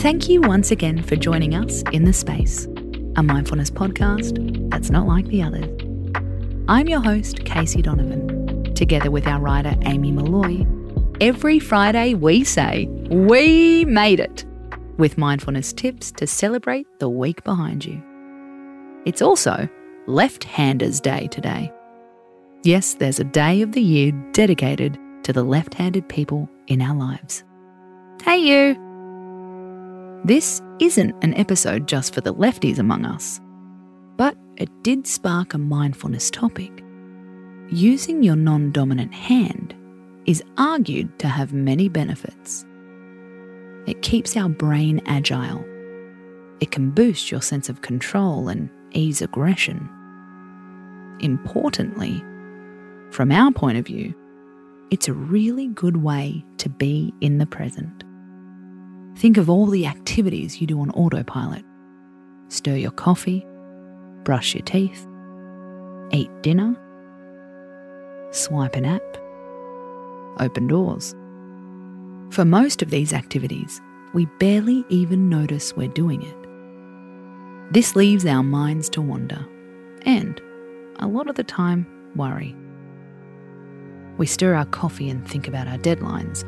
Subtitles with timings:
[0.00, 2.64] Thank you once again for joining us in the space,
[3.16, 5.68] a mindfulness podcast that's not like the others.
[6.68, 10.64] I'm your host, Casey Donovan, together with our writer, Amy Molloy.
[11.20, 14.46] Every Friday, we say, We made it!
[14.96, 18.02] with mindfulness tips to celebrate the week behind you.
[19.04, 19.68] It's also
[20.06, 21.70] Left Handers Day today.
[22.62, 26.96] Yes, there's a day of the year dedicated to the left handed people in our
[26.96, 27.44] lives.
[28.24, 28.89] Hey, you!
[30.30, 33.40] This isn't an episode just for the lefties among us,
[34.16, 36.84] but it did spark a mindfulness topic.
[37.68, 39.74] Using your non dominant hand
[40.26, 42.64] is argued to have many benefits.
[43.88, 45.64] It keeps our brain agile.
[46.60, 49.88] It can boost your sense of control and ease aggression.
[51.18, 52.22] Importantly,
[53.10, 54.14] from our point of view,
[54.92, 58.04] it's a really good way to be in the present.
[59.16, 61.64] Think of all the activities you do on autopilot
[62.48, 63.46] stir your coffee,
[64.24, 65.06] brush your teeth,
[66.10, 66.74] eat dinner,
[68.32, 69.02] swipe an app,
[70.40, 71.14] open doors.
[72.30, 73.80] For most of these activities,
[74.14, 77.72] we barely even notice we're doing it.
[77.72, 79.46] This leaves our minds to wander
[80.02, 80.40] and,
[80.98, 81.86] a lot of the time,
[82.16, 82.56] worry.
[84.18, 86.44] We stir our coffee and think about our deadlines.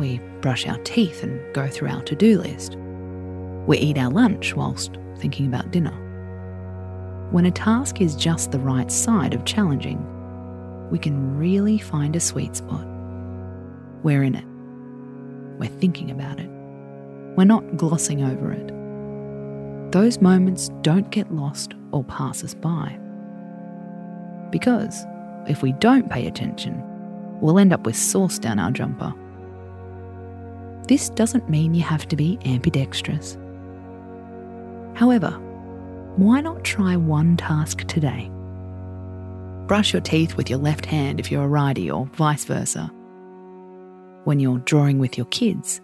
[0.00, 2.74] We brush our teeth and go through our to do list.
[3.66, 5.92] We eat our lunch whilst thinking about dinner.
[7.32, 10.02] When a task is just the right side of challenging,
[10.90, 12.86] we can really find a sweet spot.
[14.02, 14.46] We're in it.
[15.58, 16.48] We're thinking about it.
[17.36, 19.92] We're not glossing over it.
[19.92, 22.98] Those moments don't get lost or pass us by.
[24.50, 25.04] Because
[25.46, 26.82] if we don't pay attention,
[27.42, 29.12] we'll end up with sauce down our jumper.
[30.90, 33.38] This doesn't mean you have to be ambidextrous.
[34.94, 35.30] However,
[36.16, 38.28] why not try one task today?
[39.68, 42.90] Brush your teeth with your left hand if you're a righty, or vice versa.
[44.24, 45.80] When you're drawing with your kids,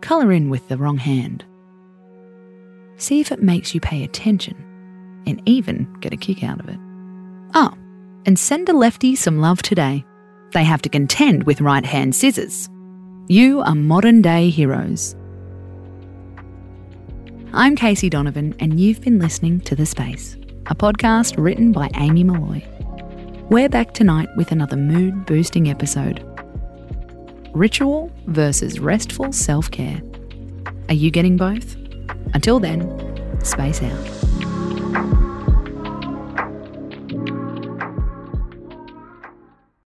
[0.00, 1.44] colour in with the wrong hand.
[2.96, 4.56] See if it makes you pay attention
[5.26, 6.78] and even get a kick out of it.
[7.54, 7.74] Oh,
[8.24, 10.02] and send a lefty some love today.
[10.54, 12.70] They have to contend with right hand scissors.
[13.30, 15.14] You are modern day heroes.
[17.52, 20.36] I'm Casey Donovan, and you've been listening to The Space,
[20.66, 22.60] a podcast written by Amy Molloy.
[23.48, 26.26] We're back tonight with another mood boosting episode
[27.54, 30.02] Ritual versus restful self care.
[30.88, 31.76] Are you getting both?
[32.34, 32.82] Until then,
[33.44, 35.19] space out.